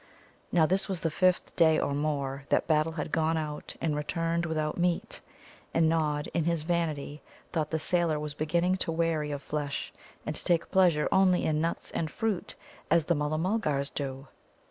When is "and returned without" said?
3.79-4.75